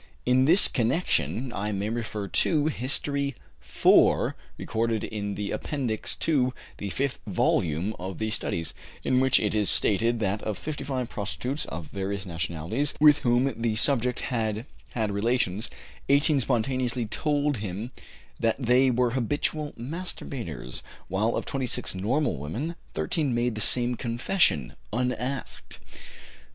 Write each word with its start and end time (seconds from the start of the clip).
In 0.25 0.45
this 0.45 0.67
connection, 0.67 1.53
I 1.53 1.71
may 1.71 1.87
refer 1.87 2.27
to 2.27 2.65
History 2.69 3.35
IV, 3.61 4.33
recorded 4.57 5.03
in 5.03 5.35
the 5.35 5.51
Appendix 5.51 6.15
to 6.21 6.55
the 6.77 6.89
fifth 6.89 7.19
volume 7.27 7.95
of 7.99 8.17
these 8.17 8.33
Studies, 8.33 8.73
in 9.03 9.19
which 9.19 9.39
it 9.39 9.53
is 9.53 9.69
stated 9.69 10.19
that 10.19 10.41
of 10.41 10.57
55 10.57 11.07
prostitutes 11.07 11.65
of 11.65 11.85
various 11.89 12.25
nationalities, 12.25 12.95
with 12.99 13.19
whom 13.19 13.53
the 13.61 13.75
subject 13.75 14.21
had 14.21 14.65
had 14.93 15.11
relations, 15.11 15.69
18 16.09 16.39
spontaneously 16.39 17.05
told 17.05 17.57
him 17.57 17.91
that 18.39 18.55
they 18.57 18.89
were 18.89 19.11
habitual 19.11 19.71
masturbators, 19.77 20.81
while 21.09 21.35
of 21.35 21.45
26 21.45 21.93
normal 21.93 22.37
women, 22.37 22.75
13 22.95 23.35
made 23.35 23.53
the 23.53 23.61
same 23.61 23.93
confession, 23.93 24.73
unasked. 24.91 25.77